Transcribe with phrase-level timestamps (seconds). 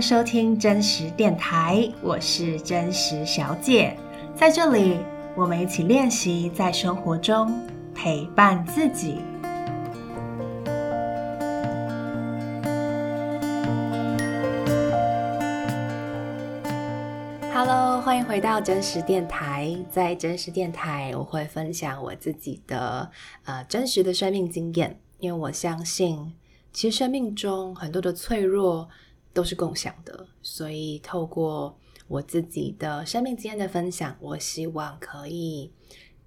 [0.00, 3.96] 收听真实电台，我是真实小姐，
[4.34, 4.98] 在这里
[5.36, 7.52] 我们一起练习在生活中
[7.92, 9.16] 陪伴自己。
[17.52, 19.76] Hello，欢迎回到真实电台。
[19.90, 23.10] 在真实电台，我会分享我自己的
[23.44, 26.34] 呃真实的生命经验，因为我相信，
[26.72, 28.88] 其实生命中很多的脆弱。
[29.38, 35.72] 都是共享的，所以透过我自己的生命经验的分享，我希望可以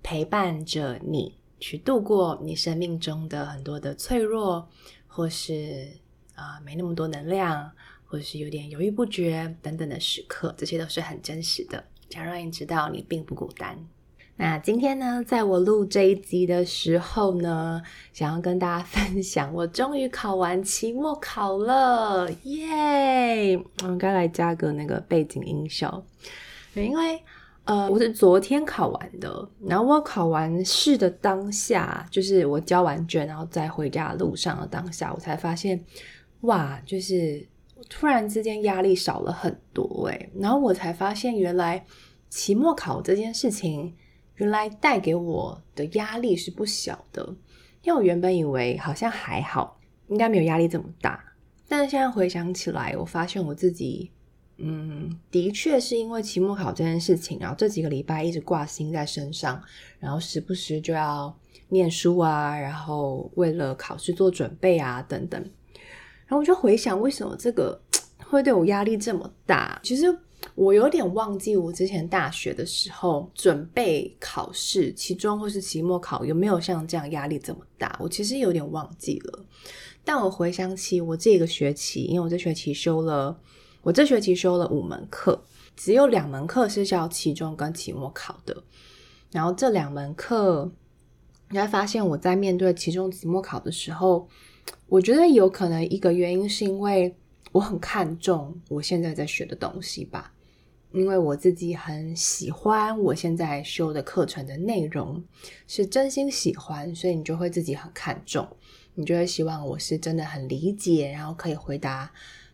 [0.02, 4.66] 陪伴着你去度过你生命中的很多的脆弱，
[5.08, 5.92] 或是
[6.36, 7.70] 啊、没那么多能量，
[8.05, 13.78] 或是有点犹豫不决等等的时刻，这些都是很真实的，想让你知道你并不孤单。
[14.41, 17.79] 那今天呢，在我录这一集的时候呢，
[18.12, 23.55] 想要跟大家分享，我终于考完期末考了，耶！
[23.84, 26.04] 我们该来加个那个背景音效，
[26.74, 27.21] 因为
[27.66, 35.79] 呃，我是昨天考完的，然后我考完试的当下，就是我交完卷，然后在回家的路上的当下，我才发现，
[36.40, 37.48] 哇，就是
[37.88, 41.85] 突然之间压力少了很多诶，然后我才发现，原来
[42.27, 43.94] 期末考这件事情。
[44.42, 47.24] 原来带给我的压力是不小的，
[47.84, 51.24] 因为我原本以为好像还好，应该没有压力这么大。
[51.68, 54.10] 但是现在回想起来，我发现我自己，
[54.58, 59.62] 嗯，的确是因为期末考这件事情，然后这几个礼拜一直挂心在身上，
[60.00, 61.32] 然后时不时就要
[61.70, 65.40] 念书啊，然后为了考试做准备啊，等等。
[66.25, 67.80] 然后我就回想，为什么这个
[68.25, 69.80] 会对我压力这么大？
[69.84, 70.18] 其实。
[70.62, 77.97] 我有点忘记我之前大学的时候准备考试，期中或是期末考有没有像这样压力这么大？
[78.00, 79.44] 我其实有点忘记了。
[80.03, 83.35] 但我回想起我这个学期，因为我这学期修了，
[83.81, 85.44] 我这学期修了五门课，
[85.75, 88.63] 只有两门课是叫期中跟期末考的。
[89.31, 90.71] 然后这两门课，
[91.50, 94.27] 你会发现我在面对期中、期末考的时候，
[94.85, 97.16] 我觉得有可能一个原因是因为。
[97.53, 100.31] 我很看重我现在在学的东西吧，
[100.94, 105.24] 因为我自己很喜欢我现在修的课程的内容，
[105.68, 108.47] 是真心喜欢，所以你就会自己很看重，
[108.96, 112.12] 你就会希望我是真的很理解，然后可以回答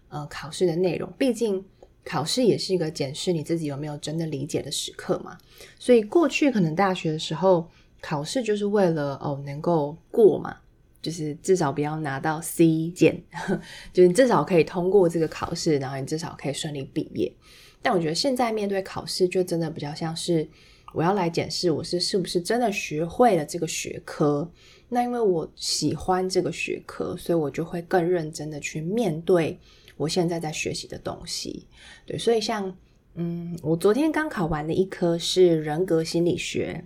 [0.09, 1.11] 呃考试的内容。
[1.17, 1.65] 毕竟
[2.03, 5.37] 考试也是一个检视你自己有没有真的理解的时刻嘛。
[5.79, 7.67] 所以过去可能大学的时候
[7.99, 10.57] 考试就是为了哦能够过嘛。
[11.07, 13.17] 就是至少不要拿到 C 减，
[13.93, 17.31] 就是至少可以通过这个考试，然后你至少可以顺利毕业。
[17.81, 20.45] 但我觉得现在面对考试，就真的比较像是
[20.93, 24.51] 我要来检视我是是不是真的学会了这个学科。
[24.89, 29.57] 那因为我喜欢这个学科，所以我就会更认真的去面对
[29.95, 31.65] 我现在在学习的东西。
[32.05, 32.75] 对，所以像
[33.15, 36.83] 嗯，我昨天刚考完的一科是人格心理学。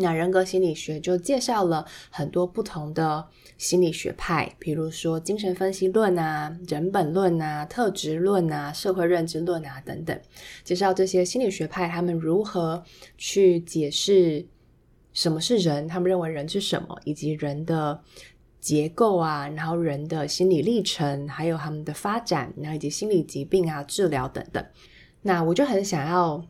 [0.00, 3.28] 那人格心理学就介绍了很多不同的
[3.58, 10.18] 心理学派，比如说精神分析论啊、人本论啊、特质论啊、社会认知论啊等等，
[10.64, 12.82] 介绍这些心理学派他们如何
[13.18, 14.46] 去解释
[15.12, 18.00] 什么是人，他们认为人是什么，以及人的
[18.58, 24.64] 结构啊，然后人的心理历程，还有他们的发展，然后以及心理疾病啊、治疗等等。
[25.22, 26.42] 那我就很想要。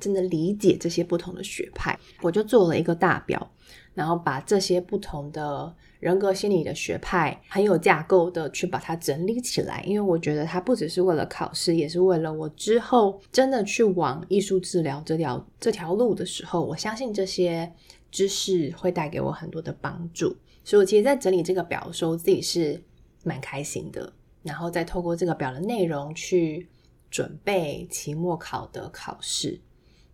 [0.00, 3.50] 真的理解这些不同的学派，我就做了一个大表，
[3.94, 17.72] 然后把这些不同的人格心理的学派很有架构的去把它整理起来，因为我觉得它不只是为了考试，也是为了我之后真的去往艺术治疗这条这条路的时候，我相信这些
[18.10, 20.36] 知识会带给我很多的帮助。
[20.66, 22.82] 所以我其实，在整理这个表的时候，自己是
[23.22, 24.12] 蛮开心的，
[24.42, 26.66] 然后再透过这个表的内容去
[27.10, 29.60] 准备期末考的考试。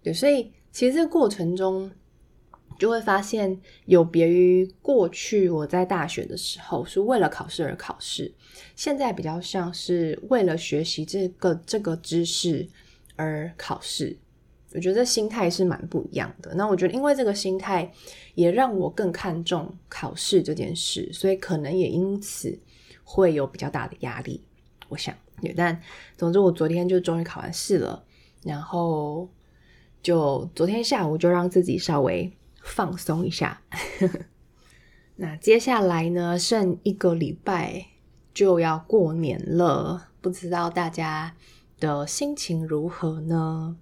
[0.02, 1.90] 对，所以其实这个过程中
[2.78, 8.32] 就会发现，有别于过去我在大学的时候是为了考试而考试，
[8.74, 12.66] 现在比较像是为了学习这个这个知识
[13.16, 14.16] 而考试。
[14.72, 16.54] 我觉得这心态是蛮不一样的。
[16.54, 17.92] 那我觉得，因为这个心态
[18.34, 22.58] 也让我更看重考试这件事，所以可能也因此
[23.04, 24.42] 会有比较大的压力。
[24.88, 25.14] 我想，
[25.54, 25.78] 但
[26.16, 28.02] 总之我昨天就终于考完试了，
[28.42, 29.28] 然后。
[30.02, 32.32] 就昨天下午就让自己稍微
[32.62, 33.60] 放松一下，
[35.16, 37.86] 那接下来呢，剩一个礼拜
[38.32, 41.34] 就要过年了，不知道大家
[41.78, 43.76] 的心情如何呢？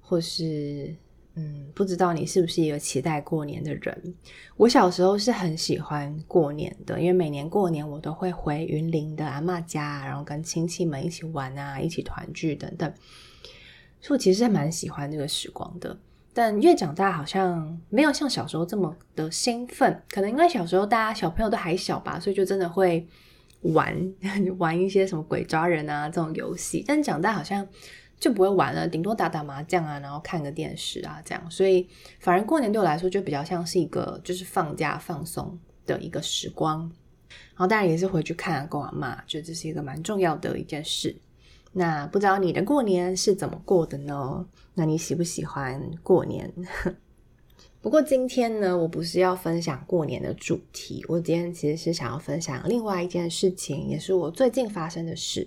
[0.00, 0.94] 或是
[1.34, 4.14] 嗯，不知道你是不是一个期待过年的人？
[4.56, 12.92] 我小时候是很喜欢过年的，因为每年过年我都会回云林的阿嬷家，然后跟亲戚们一起玩啊，一起团聚等等。
[14.06, 15.98] 所以我其实还蛮喜欢这个时光的。
[16.32, 20.00] 但越长大，好像没有像小时候这么的兴奋。
[20.08, 23.04] 可能因为小时候大家小朋友都还小吧，所以就真的会
[23.62, 24.14] 玩
[24.58, 26.84] 玩一些什么鬼抓人啊这种游戏。
[26.86, 27.66] 但长大好像
[28.20, 31.50] 就不会玩了，顶多打打麻将啊，然后看个电视啊这样。
[31.50, 31.88] 所以
[32.20, 36.80] 反而过年对我来说就比较像是一个就是放假放松的一个时光。
[37.28, 41.16] 然后当然也是回去看阿公阿妈，觉得这是一个蛮重要的一件事。
[41.78, 44.46] 那不知道你的过年是怎么过的呢？
[44.72, 46.50] 那你喜不喜欢过年？
[47.82, 55.46] 不过今天呢，我不是要分享过年的主题，我今天其实是想要分享另外一件事情，也是我最近发生的事，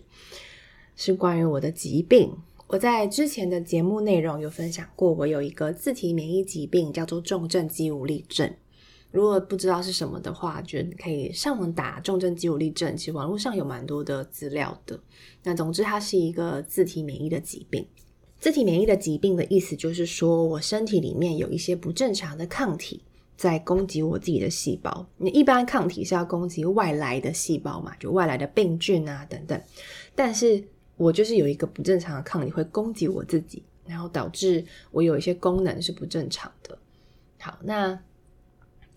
[0.96, 2.31] 是关于我的疾病。
[2.68, 8.54] 我在之前的节目内容有分享过，我有一个自体免疫疾病，叫做重症肌无力症。
[9.11, 15.00] 如果不知道是什么的话，就可以上网打重症肌无力症，其实网络上有蛮多的资料的。
[15.44, 17.83] 那总之，它是一个自体免疫的疾病。
[18.39, 23.01] 自体免疫的疾病的意思就是说，我身体里面有一些不正常的抗体
[23.35, 25.03] 在攻击我自己的细胞。
[25.17, 29.59] 你一般抗体是要攻击外来的细胞嘛，就外来的病菌啊等等。
[30.13, 30.63] 但是
[30.97, 36.77] 我就是有一个不正常的抗体会攻击我自己，然后导致我有一些功能是不正常的。
[37.39, 38.00] 好，那。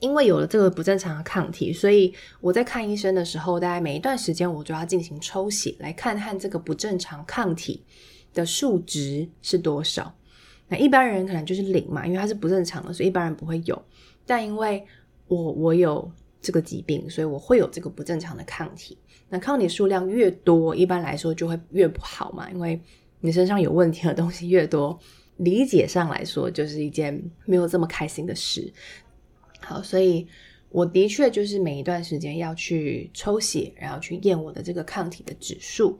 [0.02, 7.84] 因为有了这个不正常的抗体，所以我在看医生的时候，大概每一段时间我就要进行抽血，来看看这个不正常抗体
[8.34, 10.12] 的数值是多少。
[10.66, 13.80] 那一般人可能就是零嘛，因为它是不正常的，所以一般人不会有。
[14.26, 14.84] 但因为
[15.28, 16.10] 我我有
[16.40, 18.98] 这个疾病，所以我会有这个不正常的抗体。
[19.28, 22.80] 那抗体数量越多，一般来说就会越不好嘛，因为
[23.20, 24.98] 你身上有问题的东西越多，
[25.36, 28.72] 理解上来说就是一件没有这么开心的事。
[29.64, 30.26] 好，所以
[30.70, 35.98] 我的确就是每一段时间要去抽血，然后去验我的这个抗体的指数。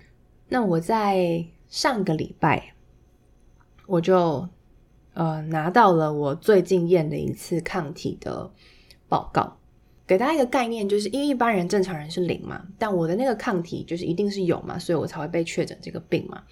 [0.49, 2.75] 那我在上个礼拜，
[3.87, 4.49] 我就
[5.15, 8.51] 呃拿到了我最近验的一次抗体的
[9.09, 9.57] 报告。
[10.07, 16.43] 给大家一个概念，就是因为一般人正常人是零嘛，但我的那个抗体就是一定是有嘛，所以我才会被确诊这个病嘛。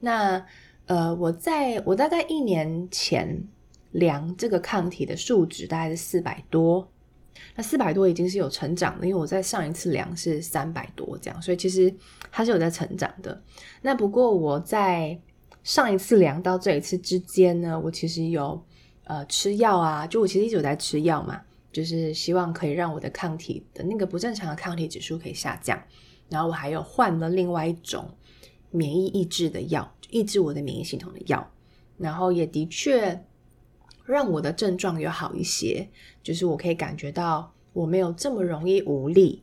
[0.00, 0.44] 那
[0.86, 3.46] 呃，我在我大概一年前。
[3.92, 6.86] 量这个抗体的数值大概是四百多，
[7.56, 11.92] 那四百多已经是有成长的，因为我在上一次量是三百多这样，所以其实
[12.30, 13.42] 它是有在成长的。
[13.80, 15.18] 那不过我在
[15.64, 18.62] 上一次量到这一次之间呢，我其实有
[19.04, 21.40] 呃吃药啊，就我其实一直有在吃药嘛，
[21.72, 25.82] 就是希望可以让我的抗体的那个不正常的抗体指数可以下降。
[26.28, 28.14] 然后我还有换了另外一种
[28.70, 31.50] 免疫抑制的药，抑制我的免疫系统的药，
[31.96, 33.24] 然后也的确。
[34.12, 35.88] 让我的症状有好一些，
[36.22, 39.42] 就是我可以感觉到我没有这么容易无力，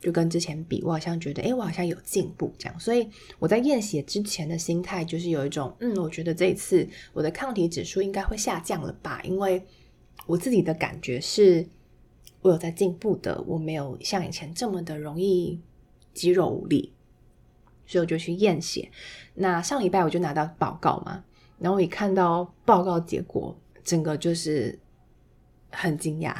[0.00, 2.80] 就跟之前比，我好像觉得，诶，我好像有进步这样。
[2.80, 3.08] 所以
[3.38, 9.62] 我在验血之前的心态就是有一种，嗯，我觉得这一次我的抗体指数应该会下降了吧，因为
[10.26, 11.66] 我自己的感觉是
[12.40, 15.60] 我有在进步的，我没有像以前这么的容易
[16.14, 16.92] 肌肉无力，
[17.86, 18.90] 所以我就去验血。
[19.34, 21.22] 那上礼拜我就拿到报告嘛，
[21.58, 23.54] 然后我一看到报告结果。
[23.86, 24.76] 整个就是
[25.70, 26.34] 很惊讶，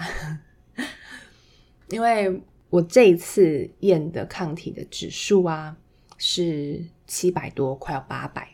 [1.91, 5.77] 因为我这一次验的抗体的指数啊
[6.19, 8.49] 是七百多，快要八百，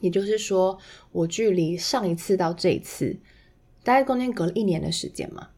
[0.00, 0.76] 也就是说，
[1.12, 3.16] 我距离上一次到这一次，
[3.84, 5.50] 大概中间隔了一年的时间嘛，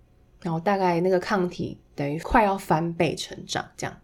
[0.43, 4.01] 然后大概那个抗体等于快要翻倍成长这样，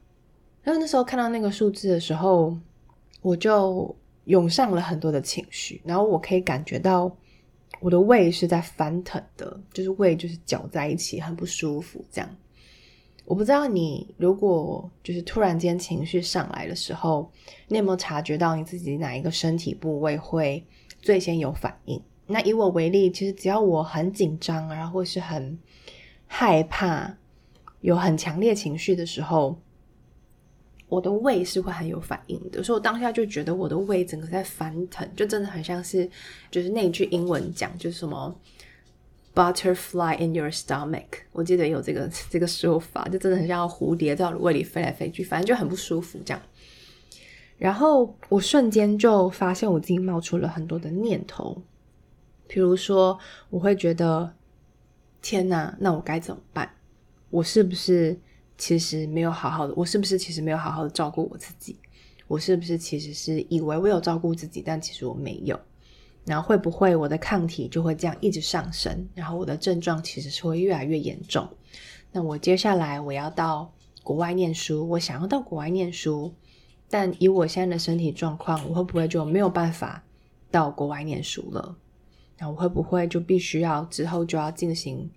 [0.62, 2.56] 然后那时候看到那个数字的时候，
[3.20, 3.94] 我就
[4.24, 7.14] 涌上了很多的情绪，然后我可以感觉到。
[7.80, 12.04] 我的胃是在翻腾的，就是胃就是搅在一起，很不舒服。
[12.10, 12.36] 这样，
[13.24, 17.30] 我不知道你如果就是突然间情绪上来的时候，
[17.68, 20.64] 你有没有察觉到你自己哪一个身体部位会
[21.00, 22.00] 最先有反应？
[22.26, 25.58] 那以我为例，其实只要我很紧张，然后或是很
[26.26, 27.16] 害怕，
[27.82, 29.56] 有很强烈情绪的时候。
[30.88, 36.08] 我的胃是会很有反应的，所以我当下就觉得我的胃整个在翻腾，就真的很像是，
[36.50, 38.32] 就是那句英文讲，就是什么
[39.34, 46.40] butterfly in your stomach，我记得有这个 这个说法，就真的很像蝴蝶在我的胃里飞来飞去，反正就很不舒服这样。
[47.58, 51.60] 然后我瞬间就发现我自己冒出了很多的念头，
[52.46, 53.18] 比如说
[53.50, 54.32] 我会觉得，
[55.20, 56.70] 天哪，那我该怎么办？
[57.30, 58.16] 我是不是？
[58.58, 61.78] 其实没有好好的，我是不是其实没有好好的照顾我自己？
[62.26, 65.58] 我是不是其实是以为我有照顾自己，但其实我没有？
[66.24, 71.48] 然后会不会我的抗体就会这样一直上升，然后我的症状其实是会越来越严重。
[72.10, 73.72] 那我接下来我要到
[74.02, 76.34] 国外念书，我想要到国外念书，
[76.90, 80.02] 但以我现在的身体状况，我会不会就没有办法
[80.50, 81.76] 到国外念书了？
[82.38, 85.08] 那我会不会就必须要之后就要进行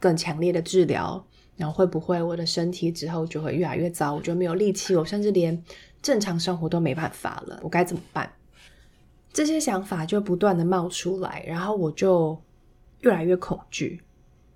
[0.00, 1.26] 更强烈的治疗？
[1.58, 4.14] 然后会不会我的身体之后就会越来越糟？
[4.14, 5.62] 我就没有力气，我甚至连
[6.00, 8.32] 正常生活都没办法了，我该怎么办？
[9.32, 12.40] 这些想法就不断的冒出来，然后我就
[13.00, 14.00] 越来越恐惧。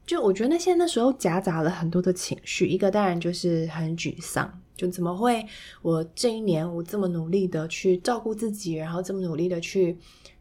[0.07, 5.47] 就我觉得那些那时候夹杂了很多的情绪，一个当然就是很沮丧，就怎么会
[5.83, 9.97] 我这一年我这么努力的去照顾自己，然后这么努力的去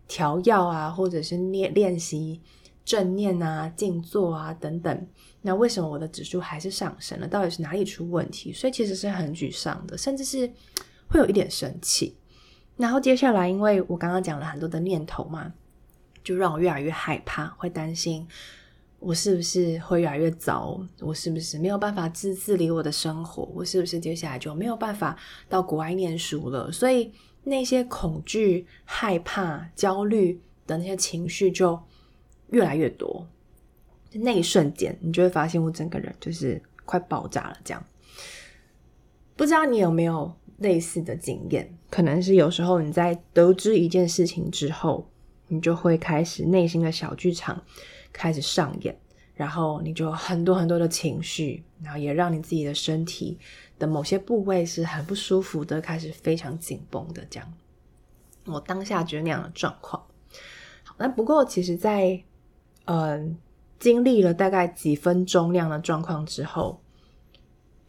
[0.08, 2.42] 调药啊，或者是练练习
[2.84, 5.08] 正念啊、静坐啊等等。
[5.42, 7.28] 那为什么我的指数还是上升了？
[7.28, 8.54] 到底是哪里出问题？
[8.54, 10.48] 所以其实是很沮丧的，甚至是
[11.08, 12.16] 会有一点生气。
[12.78, 15.54] 然后接下来，因为我刚刚讲了很多的念头嘛，
[16.24, 18.28] 就让我越来越害怕，会担心
[19.00, 25.18] 我是不是会越来越糟，我是不是没有办法自自理我的生活，我是不是接下来就没有办法
[25.50, 26.72] 到国外念书了？
[26.72, 27.12] 所以
[27.44, 31.80] 那些恐惧、害怕、焦虑的那些情绪就
[32.52, 33.28] 越来越多。
[34.14, 37.58] 那一瞬间，你就会发现我整个人就是快爆炸了。
[37.64, 37.84] 这样，
[39.36, 41.78] 不知道你有没有类似的经验？
[41.90, 45.10] 可能是有时候你在得知一件事情之后，
[45.48, 47.64] 你就会开始内心的小剧场
[48.14, 48.98] 开始上演，
[49.34, 53.38] 然后你就很多很多的情绪，然后也让你自己的身体
[53.80, 57.54] 的某些部位是很不舒服的，开始非常紧绷的这样。
[58.46, 60.02] 我当下觉得那样的状况。
[60.84, 62.24] 好，那不过其实在，在
[62.86, 63.38] 嗯。
[63.80, 66.80] 经历了大概几分钟那样的状况之后，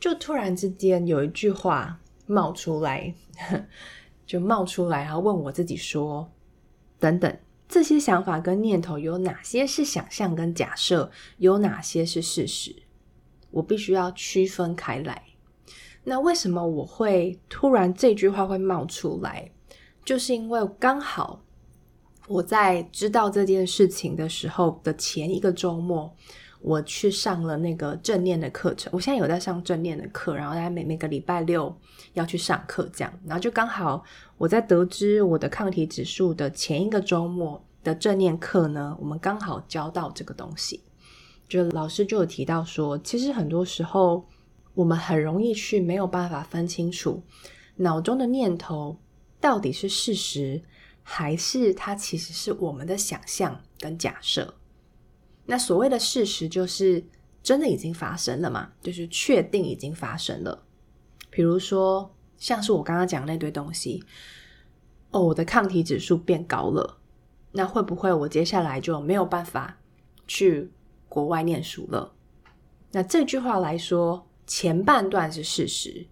[0.01, 3.15] 就突然之间有一句话冒出来，
[4.25, 6.33] 就冒出来，然后问我自己说
[6.99, 12.75] ：“等等，这些想法跟念头有哪些是想象跟假设，有哪些是事实？
[13.51, 15.23] 我必须要区分开来。
[16.05, 19.51] 那为什么我会突然这句话会冒出来？
[20.07, 21.43] 就是因为刚好。”
[22.29, 26.11] 我在知道这件事情的时候的前一个周末，
[26.61, 28.91] 我去上了那个正念的课程。
[28.95, 31.75] 我现在有在上正念的课，然后大概每每个礼拜六
[32.13, 33.13] 要去上课这样。
[33.27, 34.03] 然后就刚好
[34.39, 40.81] 我在得知我的抗体指数的前一个周末的正念课呢，我们刚好教到这个东西。
[41.49, 44.25] 就老师就有提到说，其实很多时候
[44.75, 47.23] 我们很容易去没有办法分清楚
[47.77, 48.97] 脑中的念头
[49.41, 50.63] 到底是事实。
[51.03, 54.55] 还是它其实是我们的想象跟假设。
[55.47, 57.05] 那所谓的事实就是
[57.43, 58.73] 真的已经发生了嘛？
[58.81, 60.65] 就是确定已经发生了。
[61.31, 64.05] 比如说，像是我刚刚讲那堆东西，
[65.11, 66.99] 哦，我的抗体指数变高了，
[67.51, 69.79] 那会不会我接下来就没有办法
[70.29, 70.71] 去
[71.09, 72.15] 国外念书了？
[72.93, 76.07] 那这句话来说，前半段是事实，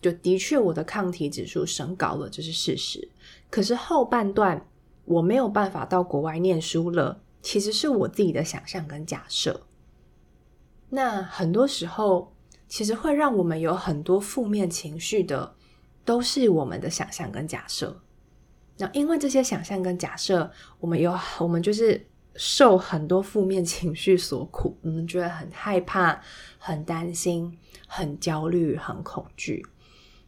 [0.00, 3.08] 就的确我的抗体指数升高了，这是事实。
[3.50, 4.64] 可是后半段
[5.04, 9.66] 我没有办法到国外念书了，其实是我自己的想象跟假设。
[10.90, 12.32] 那很多时候，
[12.68, 15.56] 其实会让我们有很多负面情绪的，
[16.04, 18.00] 都是我们的想象跟假设。
[18.78, 26.22] 那因为这些想象跟假设，我们有我们就是受很多负面情绪所苦，我们觉得很害怕、
[26.56, 29.66] 很担心、很焦虑、很恐惧。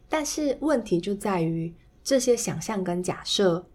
[0.09, 1.73] 但是问题就在于。
[2.03, 3.65] 这些想象跟假设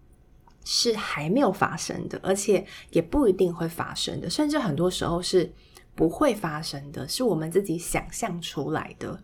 [0.64, 5.52] 是还没有发生的，而且也不一定会发生的，甚至很多时候是
[5.94, 9.22] 不会发生的，是我们自己想象出来的。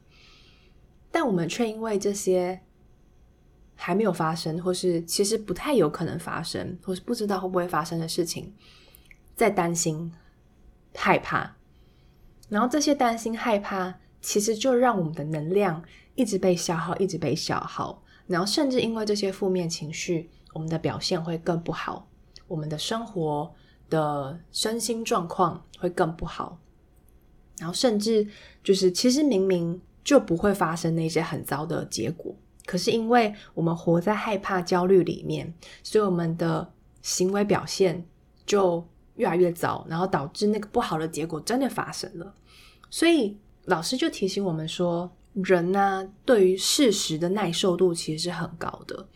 [1.11, 2.61] 但我们却因为这些
[3.76, 8.54] 还没有发生，或是其实不太有可能发生，或是不知道会不会发生的事情，
[9.37, 10.12] 在担心、
[10.94, 11.56] 害怕。
[12.49, 15.82] 然后这些担心、害怕，其实就让我们的能量
[16.14, 18.02] 一直被消耗，一直被消耗。
[18.26, 22.08] 然后，甚至因为这些负面情绪，我们的表现会更不好，
[22.48, 23.52] 我们的生活
[23.90, 26.58] 的身心状况会更不好。
[27.58, 28.26] 然后，甚至
[28.62, 32.34] 就是其实明明就不会发生那些很糟的结果，
[32.66, 38.04] 可是因为我们活在害怕、焦虑里面，所以我们的行为表现
[38.44, 38.84] 就
[39.16, 42.34] 越来越糟，然后导致那个不好的结果真的发生了。
[42.90, 49.06] 所以老师就提醒我们说，人呢、对于事实的耐受度其实是很高的。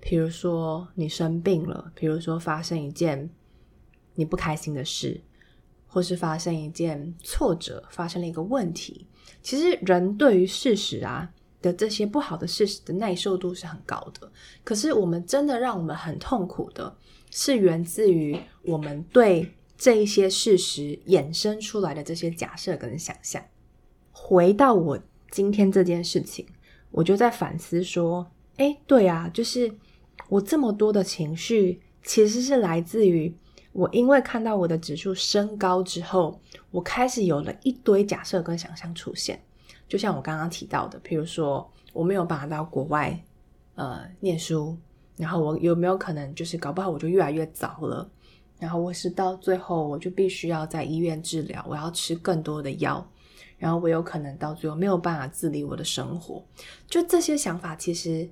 [0.00, 3.28] 比如说你生病了，比如说发生一件
[4.14, 5.20] 你不开心的事，
[5.86, 9.06] 或是发生一件挫折，发生了一个问题，
[9.42, 11.28] 其实人对于事实啊
[11.60, 14.30] 的这些不好的事实的耐受度是很高的。
[14.64, 16.96] 可是我们真的让我们很痛苦的，
[17.30, 23.42] 是源自于我们对这一些事实衍生出来的这些假设跟想象。
[24.12, 24.98] 回到我
[25.30, 26.46] 今天这件事情，
[26.90, 29.72] 我就在反思说，诶，对啊，就是
[30.28, 33.34] 我这么多的情绪，其实是来自于
[33.72, 39.40] 我因为看到我的指数升高之后，我开始有了一堆假设跟想象出现。
[39.86, 43.18] 就像我刚刚提到的，譬如说我没有办法到国外
[43.74, 44.76] 呃念书，
[45.16, 48.10] 然后我有没有可能就是搞不好我就越来越糟了，
[48.58, 53.06] 然后我是到最后我就必须要在医院治疗，我要吃更多的药。
[53.58, 56.42] 然后我有可能到最后没有办法自理我的生活，
[56.86, 58.28] 就这些想法，其实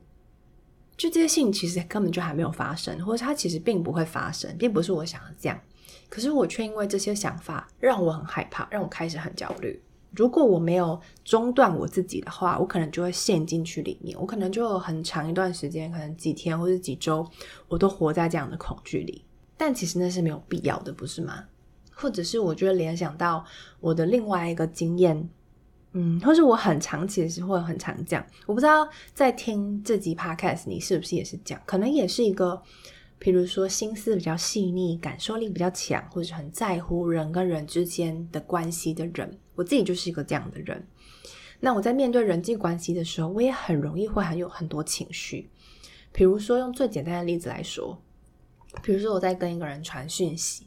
[0.97, 5.61] 就这些事情其实根本就还没有发生，或者它其实并不会发生，并不是我想的这样。
[6.09, 9.83] 可是我却因为这些想法让我很害怕，让我开始很焦虑。
[10.13, 17.29] 如果我没有中断我自己的话，我可能就会陷进去里面，我可能就有很长一段时间，可能几天或者几周，
[17.69, 19.25] 我都活在这样的恐惧里。
[19.59, 21.45] 但其实那是没有必要的，不是吗？
[21.99, 23.43] 或者是我觉得联想到
[23.81, 25.29] 我的另外一个经验，
[25.93, 32.63] 嗯，或是我很长期的时候会很常讲，我不知道在听这集 podcast 你是不是也是这样，可能也是一个，
[33.19, 40.87] 比如说心思比较细腻、感受力比较强，或者很在乎人跟人之间的关系的人，我自己就是一个这样的人。
[41.61, 45.49] 那我在面对人际关系的时候，我也很容易会很有很多情绪，
[46.13, 47.99] 比如说用最简单的例子来说，
[48.83, 50.67] 比如说我在跟一个人传讯息。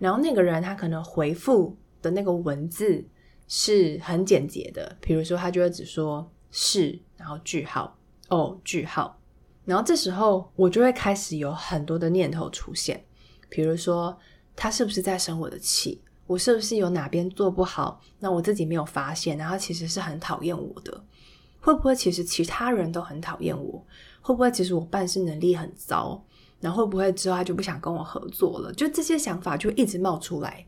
[0.00, 3.04] 然后那个人他可能回复的那个文字
[3.46, 7.96] 是很简洁的，比如说他就会只说是，然后句号，
[8.30, 9.16] 哦，句号。
[9.64, 13.04] 然后这时候我就会开始有很多的念头出现，
[13.48, 14.18] 比如说
[14.56, 16.02] 他是不是在生我的气？
[16.26, 18.00] 我是不是有哪边做不好？
[18.18, 21.04] 那我自己没有发现，然后其实是很讨厌我的。
[21.60, 23.84] 会不会其实其他人都很讨厌我？
[24.22, 26.24] 会不会其实我办事能力很糟？
[26.60, 28.72] 然后会不会之后他就不想跟我合作了？
[28.74, 30.66] 就这些想法就一直冒出来。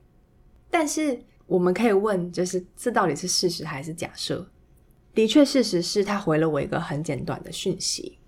[0.71, 4.47] 但是我们可以问，就是这到底是事实还是假设？
[5.15, 8.19] 的确，事实是他回了我一个很简短的讯息。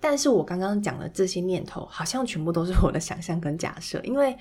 [0.00, 4.00] 但是我刚刚讲的这些念头，好像全部都是我的想象跟假设。
[4.02, 4.36] 因为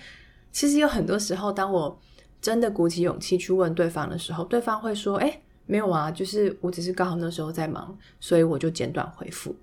[0.51, 1.97] 其实有很多时候，当我
[2.41, 9.55] 真的鼓起勇气去问对方的时候，对方会说：“诶，没有啊，就是我只是刚好那时候在忙，所以我就简短回复。”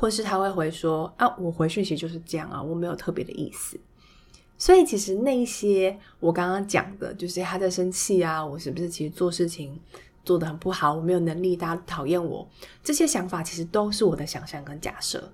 [0.00, 3.78] 或是他会回说啊，我回讯息就是这样啊，我没有特别的意思。
[4.56, 9.78] 所以其实那些我刚刚讲的，就是他在生气啊，我是不是其实做事情
[10.24, 12.48] 做得很不好，我没有能力，大家讨厌我，
[12.82, 15.30] 这些想法其实都是我的想象跟假设。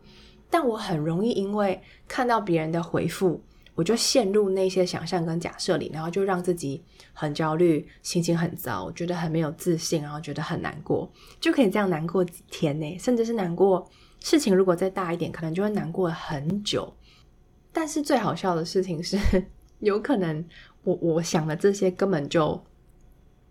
[0.51, 3.41] 但我很容易因为看到别人的回复，
[3.77, 11.09] 我就陷入那些想象跟假设里，然后就让自己很焦虑，心情很糟，觉得很没有自信，然后觉得很难过，
[11.41, 13.89] 就可以这样难过几天呢，甚至是难过。
[14.29, 16.93] 事情如果再大一点，可能就会难过很久。
[17.73, 19.17] 但是最好笑的事情是，
[19.79, 20.45] 有可能
[20.83, 22.61] 我我想的这些根本就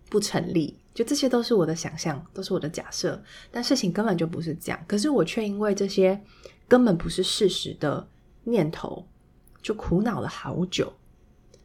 [0.10, 3.24] 不成立，就这些都是我的想象，都是我的假设。
[3.52, 6.22] 但事情根本就不是这样，可是我却因为这些
[6.68, 8.06] 根本不是事实的
[8.44, 9.08] 念头，
[9.62, 10.92] 就苦恼了好久。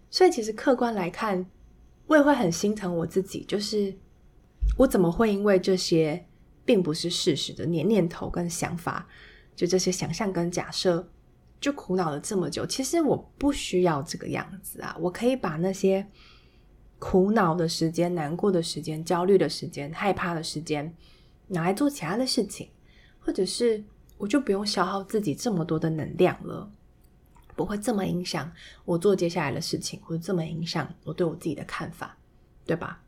[0.08, 1.44] 所以其实客观来看，
[2.06, 3.92] 我也会很心疼我自己，就是
[4.78, 6.26] 我怎么会因为这些。
[6.64, 9.08] 并不是事实的念念头跟想法，
[9.56, 11.08] 就这些想象跟假设，
[11.60, 12.64] 就苦恼了这么久。
[12.64, 16.06] 其实我不需要这个样子啊，我可以把那些
[16.98, 20.94] 苦恼的时间、难过的时间、焦虑的时间、害怕的时间，
[21.48, 22.68] 拿来做其他的事情，
[23.18, 23.82] 或者是
[24.18, 26.70] 我就不用消耗自己这么多的能量了，
[27.56, 28.52] 不会这么影响
[28.84, 32.16] 我做接下来的事情，或者这么影响我对我自己的看法，
[32.64, 33.02] 对吧？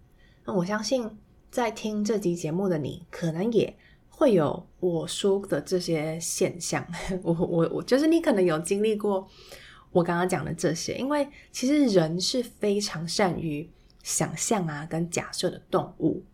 [0.45, 1.09] 那我相信。
[1.53, 3.77] 在听这集节目的你，可能也
[4.09, 6.83] 会有我说的这些现象。
[7.23, 9.29] 我我我，就是你可能有经历过
[9.91, 13.71] 我刚刚讲的这些，因为其实人是非常善于
[14.03, 16.25] 想象啊跟假设的动物，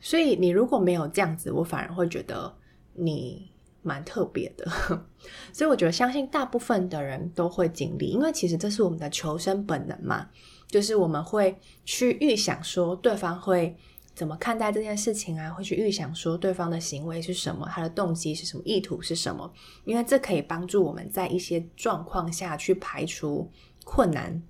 [0.00, 2.56] 所以你如果没有这样子，我反而会觉得
[2.94, 4.66] 你蛮特别的。
[5.52, 10.30] 所以我觉得，相信大部分的人都会经历，因为其实这是我们的求生本能嘛，
[10.66, 13.76] 就是我们会去预想说对方会。
[14.16, 15.50] 怎么看待这件事情啊？
[15.50, 19.52] 会去预想说对方的行为是什么，他的动机是什么，意图是什么？
[19.84, 23.50] 因为这可以帮助我们在一些状况下去排除
[23.84, 24.42] 困难、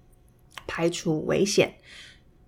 [0.69, 1.75] 排除危险、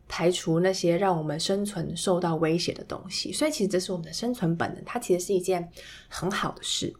[0.07, 3.33] 排除那些让我们生存受到威胁的东西。
[3.33, 5.69] 所以，其实这是我们的生存本能，它其实是一件
[6.09, 6.95] 很好的事。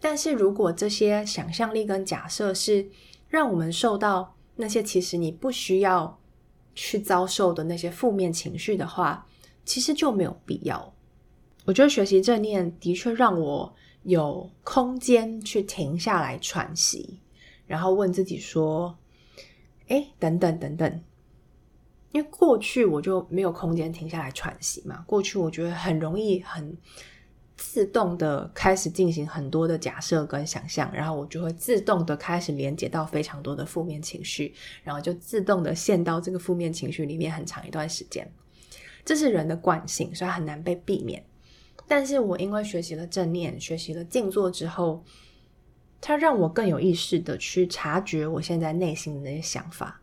[0.00, 2.88] 但是如果这些想象力跟假设是
[3.28, 6.18] 让我们受到那些其实你不需要
[6.74, 9.26] 去遭受的那些负面情绪的话，
[9.64, 10.92] 其实就没有必要。
[11.64, 17.20] 我觉得学习正念的确让我有空间去停下来喘息，
[17.66, 18.96] 然后问自己说
[19.88, 21.02] ：“哎，等等等等。”
[22.12, 25.04] 因为过去我就没有空间停下来喘息嘛。
[25.06, 26.76] 过去我觉得很容易很
[27.56, 38.28] 自动的开始进行很多的假设跟想象，然后我就会自动的开始连接到非常多的负面情绪，然后就自动的陷到这个负面情绪里面很长一段时间。
[39.04, 41.24] 这是人的惯性，所以很难被避免。
[41.88, 45.04] 但是我因为学习了正念，学习了静坐之后，
[46.00, 50.00] 它让我更有意识的去察觉我现在内心的那些想法。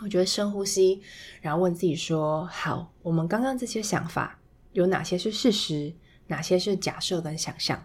[0.00, 1.02] 我觉得深呼吸，
[1.40, 4.38] 然后问自己说：“好，我们刚刚这些想法
[4.72, 5.92] 有哪些是事实，
[6.28, 7.84] 哪些是假设跟想象？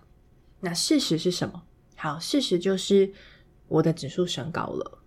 [0.60, 1.64] 那事实是什么？
[1.96, 3.12] 好，事实就是
[3.68, 5.03] 我的指数升高了。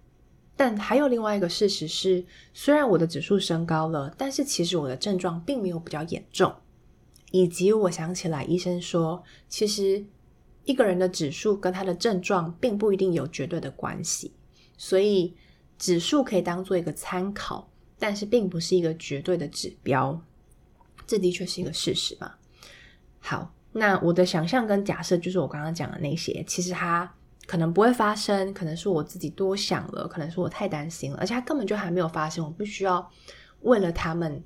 [0.56, 6.54] 但还有另外一个事实是，虽然我的指数升高了，但是其实我的症状并没有比较严重。
[7.30, 10.04] 以及我想起来，医生说，其实
[10.64, 14.32] 一个人的指数跟他的症状并不一定有绝对的关系，
[14.76, 15.36] 所以。”
[15.78, 20.18] 指数可以当做一个参考，但是并不是一个绝对的指标。
[21.06, 22.32] 这的确是一个事实嘛。
[23.18, 27.14] 好，那我的想象跟假设就是我刚刚讲的那些，其实它
[27.46, 32.44] 可能不会发生，可能是我自己多想了，可能是我太担心了，而且它根本就还没有发生。
[32.44, 33.10] 我不需要
[33.60, 34.42] 为了他们，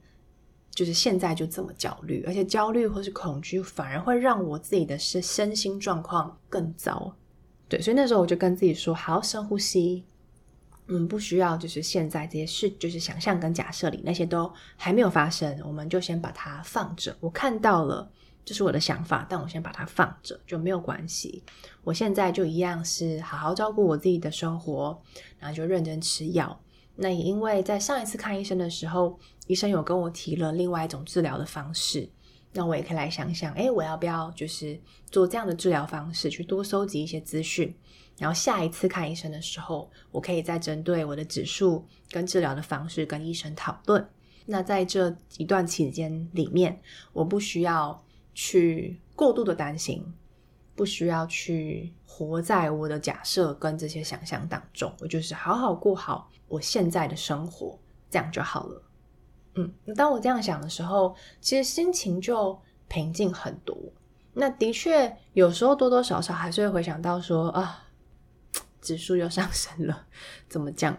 [0.70, 7.16] 就是现在就这么焦虑，而且焦虑或是恐惧反而会让我自己的身身心状况更糟。
[7.68, 10.04] 对，所以那时候我就跟自己说：好，深呼吸。
[10.92, 17.16] 嗯不需要，就是现在这些事，就是想象跟假设里那些都还没有发生，我们就先把它放着。
[17.20, 18.10] 我看到了，
[18.44, 21.42] 这是我的想法，但我先把它放着就没有关系。
[21.84, 25.00] 我现在就一样是好好照顾我自己的生活，
[25.38, 26.60] 然后就认真吃药。
[26.96, 32.08] 那也因为在上一次看医生的时候，医生有跟我提了另外一种治疗的方式，
[32.52, 34.78] 那我也可以来想想，诶，我要不要就是
[35.10, 37.74] 做这样的治疗方式，去多收集一些资讯。
[38.18, 44.06] 然后下一次看医生的时候，我可以再针对我的指数跟治疗的方式跟医生讨论。
[44.44, 46.78] 那在这一段期间里面，
[47.14, 50.04] 我不需要去过度的担心，
[50.74, 54.92] 不需要去活在我的假设跟这些想象当中。
[55.00, 58.82] 我就是好好过好我现在的生活，这样就好了。
[59.54, 63.76] 嗯，当我这样想的时候，其实心情就平静很多。
[64.32, 67.86] 那的确，有时候多多少少还是会回想到说啊。
[68.80, 70.06] 指数又上升了，
[70.48, 70.98] 怎么讲？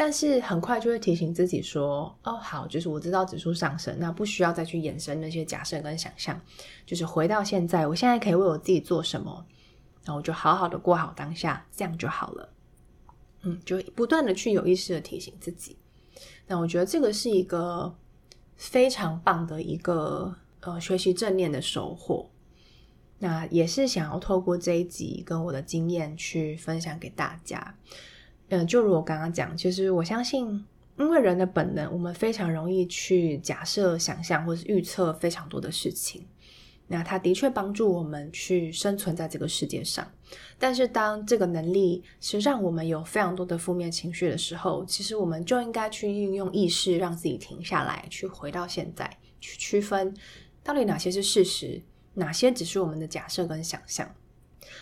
[0.00, 6.40] 但是很快就会提醒自己说：“哦，好，就是我知道指数上升，那不需要再去延伸那些假设跟想象，
[6.86, 9.44] 就是回到现在，我现在可以为我自己做什么，
[10.04, 12.48] 然后我就好好的过好当下，这样就好了。”
[13.44, 15.76] 嗯，就不断的去有意识的提醒自己。
[16.46, 17.94] 那我觉得这个是一个
[18.56, 22.30] 非常棒的一个呃学习正念的收获。
[23.18, 27.76] 那也是想要透过这一集跟我的经验去分享给大家。
[28.50, 30.64] 嗯，就如我刚刚讲，其实我相信，
[30.98, 36.26] 因为人的本能，我们非常容易去假设、想象或是预测非常多的事情。
[36.88, 40.04] 那它的确帮助我们去生存在这个世界上。
[40.58, 49.08] 但是当这个能力是让我们有非常多的负面情绪的时候，其实我们就应该去运用意识，让自己停下来，去回到现在，
[49.40, 50.12] 去区分
[50.64, 51.80] 到底哪些是事实。
[52.14, 54.12] 哪些只是我们的假设跟想象？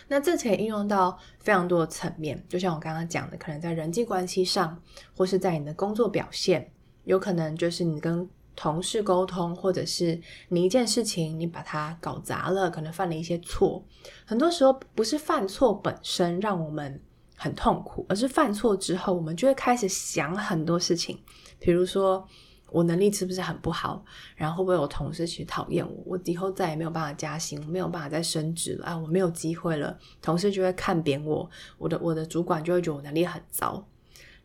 [0.07, 4.81] 那这可以应用到非常多的层面，就像我刚刚讲的，可能在人际关系上，
[5.15, 6.71] 或是在你的工作表现，
[7.03, 13.83] 有可能就是你跟同事沟通，或者是你一件事情你把它搞砸了，可能犯了一些错。
[14.25, 17.01] 很多时候不是犯错本身让我们
[17.35, 21.17] 很痛苦，而是犯错之后，我们就会开始想很多事情，
[21.59, 22.27] 比如说。
[22.71, 24.03] 我能力是不是很不好？
[24.35, 26.03] 然后会不会有同事去讨厌我？
[26.05, 28.97] 我以后再也没有办法加薪，没有办法再升职了啊！
[28.97, 33.87] 我没有机会了，同事就会看扁我，我的我的主管就会觉得我能力很糟。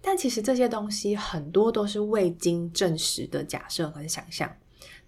[0.01, 4.51] 但其实这些东西很多都是未经证实的假设和想象，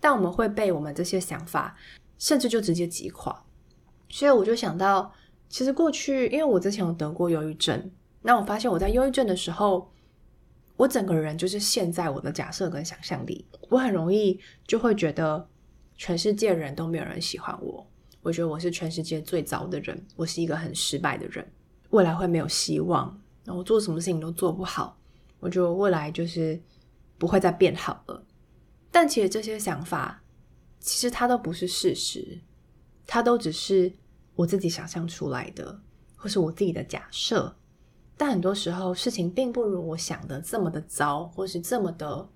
[0.00, 1.76] 但我们会被我们这些想法，
[2.18, 3.44] 甚至就直接击垮。
[4.09, 5.12] 所以我就想到，
[5.48, 7.90] 其实过去因为我之前有得过忧郁症，
[8.22, 9.90] 那我发现我在忧郁症的时候。
[10.76, 15.48] 我整个人就是陷在我的假设跟想象里，我很容易就会觉得
[15.96, 17.86] 全世界人都没有人喜欢我，
[18.20, 21.46] 我觉得我是全世界最糟的人，我是一个很失败的人，
[21.90, 24.98] 未来会没有希望，我做什么事情都做不好，
[25.40, 26.60] 我觉得未来就是
[27.16, 28.22] 不会再变好了。
[28.90, 30.22] 但其实这些想法，
[30.78, 32.38] 其实它都不是事实，
[33.06, 33.90] 它都只是
[34.34, 35.80] 我自己想象出来的，
[36.16, 37.56] 或是我自己的假设。
[38.16, 42.29] 但很多时候，事情并不如我想的这么的糟，或是这么的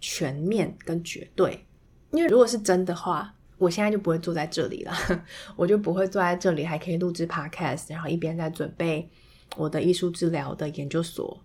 [0.00, 1.64] 全面跟绝对。
[2.12, 4.92] 因为如果是真的话，我现在就不会坐在这里了，
[5.56, 9.10] 我就不会坐在这里，还可以录制 podcast，然后一边在准备
[9.56, 11.38] 我的艺术治疗的研究所。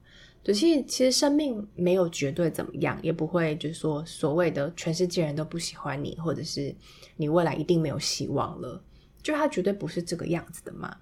[0.46, 6.76] 所以其实生命没有绝对怎么样，也不会就是说所谓的全世界人都不喜欢你，或者是
[7.16, 8.84] 你未来一定没有希望了，
[9.24, 10.96] 就它绝对不是这个样子的嘛。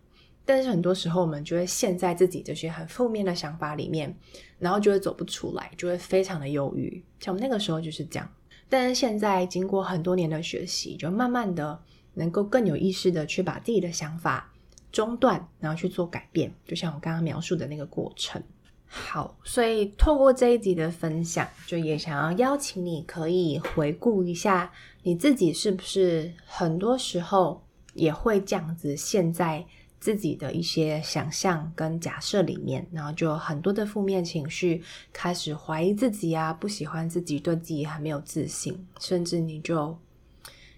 [0.46, 4.16] 但是很多时候我们就会陷在自己这些很负面的想法里面，
[4.60, 7.04] 然后就会走不出来，就会非常的忧郁。
[7.20, 8.30] 像我们那个时候就是这样。
[8.68, 11.78] 但是现在经过很多年的学习，就慢慢的
[12.14, 14.52] 能够更有意识的去把自己的想法
[14.92, 18.42] 中断，然后去做改变，就像我刚刚描述的那个过程。
[18.86, 24.72] 好，所以透过这一集的分享，就也想要邀请你，可以回顾一下
[25.04, 29.66] 你自己是不是很多时候也会这样子陷在
[30.02, 34.84] 自己的一些想象跟假设里面，然后就很多的负面情绪，
[35.14, 39.98] 开始怀疑自己啊，不喜欢自己，对自己很没有自信，甚至你就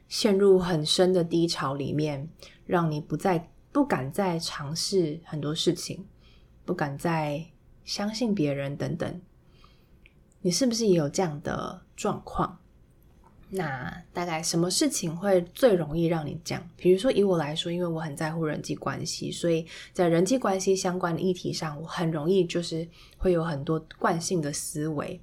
[0.07, 2.29] 陷入很深的低潮里面，
[2.67, 6.05] 让你不再不敢再尝试很多事情，
[6.63, 7.47] 不敢再。
[7.86, 9.21] 相信别人等等，
[10.39, 12.57] 你是不是也有这样的状况？
[13.55, 16.69] 那大概什么事情会最容易让你这样？
[16.75, 22.87] 比如说以我来说，因为我很在乎人际关系，所以在人际关系相关的议题上，我很容易就是
[23.17, 25.21] 会有很多惯性的思维，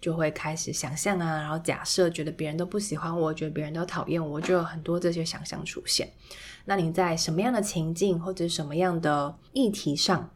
[0.00, 6.10] 就会开始想象啊，然后假设，觉得别人都不喜欢我，觉得别人都讨厌我，就有很多这些想象出现。
[6.66, 10.30] 那你在什么样的情境或者什么样的议题上？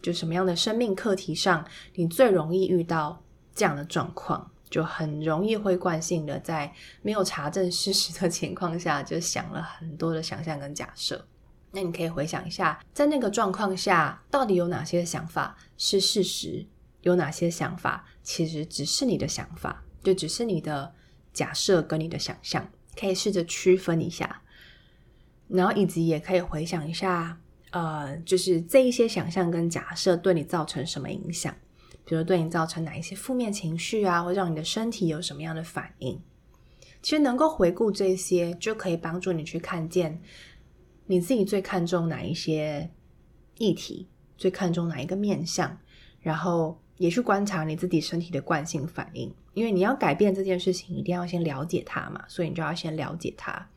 [0.00, 3.22] 就什么样的生命课题上，你最容易遇到
[3.54, 11.26] 这样的状况，就很容易会惯性的在没有查证事实的 情况下，就想了很多的想象跟假设。
[11.70, 16.66] 那你可以回想一下，在那个状况下，到底有哪些想法是事实，
[17.02, 20.94] 有哪些想法其实只是你的想法，就只是你的
[21.32, 24.42] 假设跟你的想象，可以试着区分一下，
[25.48, 27.38] 然后以及也可以回想一下。
[27.70, 31.54] 呃，就是这一些想象跟假设对你造成什么影响？
[32.08, 36.18] 比如对你造成哪一些负面情绪啊，或让你的身体有什么样的反应？
[37.02, 40.18] 其实能够回顾这些，就可以帮助你去看见
[41.04, 42.88] 你自己最看重哪一些
[43.58, 45.78] 议题，最看重哪一个面相，
[46.22, 49.30] 然后也去观察你自己身体的惯性反应。
[49.52, 53.68] 因为你要改变这件事情，一定要先了解它嘛，所以你就要先了解它。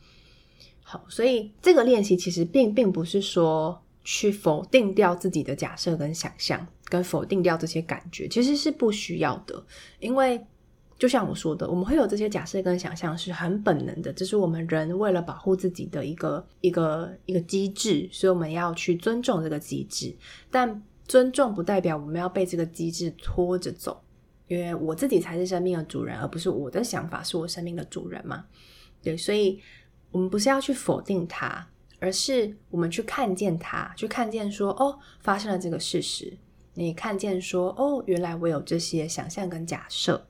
[0.82, 9.66] 好，所以这个练习其实并并不是说去否定掉自己的假设跟想象，跟否定掉这些感觉，其实是不需要的。
[10.00, 10.46] 因为
[11.00, 20.14] 就像我说的，我们会有这些假设跟想象是很本能的，这是我们人为了保护自己的一个一个一个机制，所以我们要去尊重这个机制。
[20.52, 24.04] 但尊重不代表我们要被这个机制拖着走，
[24.48, 28.46] 因为我自己才是生命的主人，而不是我的想法是我生命的主人嘛。
[29.02, 29.60] 对，所以。
[30.14, 31.66] 我们不是要去否定它，
[32.02, 36.38] 而是我们去看见它，去看见说，哦，发生了这个事实。
[36.74, 40.28] 你看见说，哦，原来我有这些想象跟假设，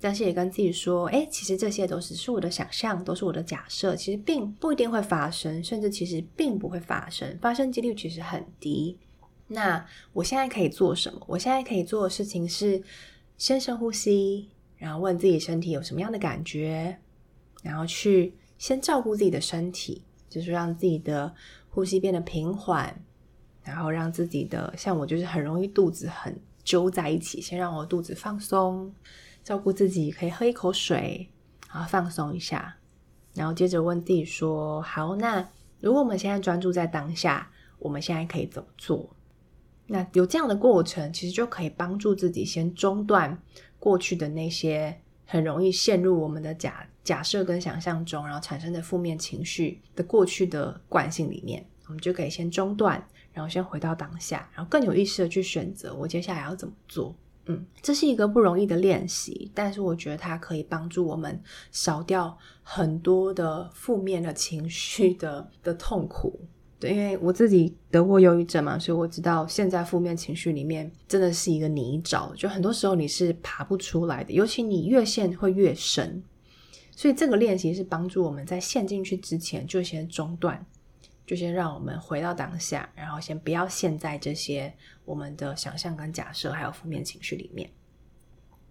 [0.00, 8.98] 但是也跟自己说，诶，其实这些都只是我的想象，都是我的假设，其实并不一定会发生，甚至其实并不会发生，发生几率其实很低。
[9.48, 11.20] 那我现在可以做什么？
[11.26, 12.82] 我现在可以做的事情是
[13.36, 16.98] 先深呼吸，然后问自己身体有什么样的感觉，
[17.62, 18.34] 然后去。
[18.58, 21.34] 先照顾自己的身体，就是让自己的
[21.68, 23.04] 呼吸变得平缓，
[23.62, 28.92] 然后让自己的，像我就是很容易肚子很揪在一起，先让我肚子放松，
[29.42, 31.28] 照顾自己，可以喝一口水，
[31.72, 32.76] 然后放松一下，
[33.34, 35.48] 然后接着问自己说：好，那
[35.80, 39.14] 如果我们现在专注在当下，我们现在可以怎么做？
[39.86, 43.42] 那有这样的过程，其实就可以帮助自己先中断
[43.78, 44.98] 过去的那些。
[45.24, 57.14] 很容易陷入我们的假假设跟想象中，然后产生的负面情绪的过去的惯性里面，我们就可以先中断，然后先回到当下，然后更有意识的去选择我接下来要怎么做。
[57.46, 61.42] 嗯，这是一个不容易的练习，但是我觉得它可以帮助我们
[61.72, 66.38] 少掉很多的负面的情绪的的痛苦。
[66.78, 76.22] 对，因为我自己得过忧郁症嘛，所以我知道现在负面情绪里面真的是一个泥沼，就很多时候你是爬不出来的，尤其你越陷会越深。
[76.94, 80.64] 所以这个练习是帮助我们在陷进去之前就先中断，
[81.32, 84.70] 就先让我们回到当下，然后先不要陷在这些
[85.06, 87.70] 我们的想象跟假设还有负面情绪里面。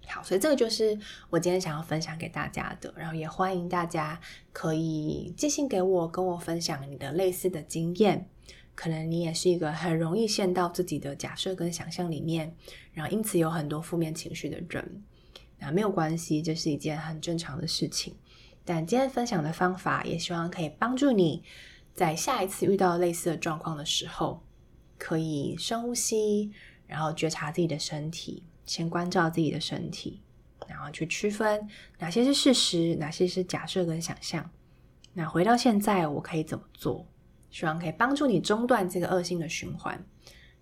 [0.05, 0.95] 好，所以这个就是
[1.31, 4.21] 我今天想要分享给大家的，然后也欢迎大家
[4.53, 8.29] 可以寄信给我，跟我分享你的类似的经验。
[8.75, 12.55] 可能你也是一个很容易陷到自己的假设跟想象里面，
[12.93, 15.03] 然后因此有很多负面情绪的人，
[15.57, 18.15] 那没有关系，这是一件很正常的事情。
[18.63, 21.41] 但今天分享的方法，也希望可以帮助你
[21.93, 24.41] 在下一次遇到类似的状况的时候，
[24.97, 26.51] 可以深呼吸，
[26.87, 30.21] 然后觉察自己的身体，先关照自己的身体，
[30.67, 31.67] 然后去区分
[31.99, 34.49] 哪些是事实，哪些是假设跟想象。
[35.13, 37.05] 那回到现在，我可以怎么做？
[37.49, 39.93] 希望可以帮助你中断这个恶性的循环，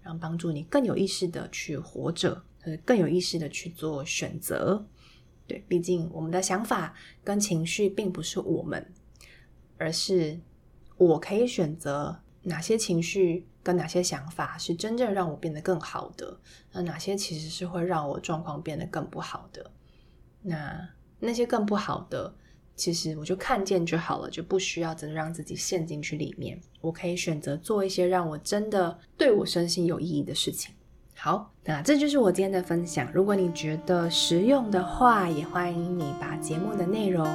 [0.02, 4.84] 然后帮助你更有意识的去活着，和更有意识的去做选择。
[5.46, 8.92] 对，毕竟我们的想法跟情绪并不是我们，
[9.78, 10.40] 而是
[11.00, 16.40] 我可以选择哪些情绪跟哪些想法是真正让我变得更好的，
[16.72, 19.72] 那哪些其实是会让我状况变得更不好的。
[20.44, 20.88] 那
[21.20, 22.36] 那些更不好的。
[22.76, 26.58] 其实我就看见就好了，就不需要真的让自己陷进去里面。
[26.80, 30.74] 我可以选择做一些让我真的对我身心有意义的事情。
[31.14, 33.12] 好，那这就是我今天的分享。
[33.12, 37.28] 如果你觉得实用的话，也欢迎你把节目的内容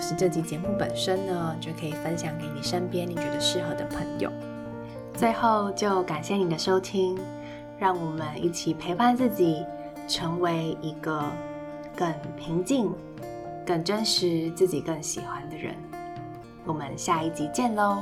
[0.00, 4.30] 是这集节目本身呢，就可以分享给你身边你觉得适合的朋友。
[5.14, 7.18] 最后就感谢你的收听，
[7.78, 9.64] 让我们一起陪伴自己，
[10.08, 11.22] 成为一个
[11.94, 12.90] 更平静。
[13.66, 15.76] 更真实，自己更喜欢的人。
[16.64, 17.98] 我们下一集见喽！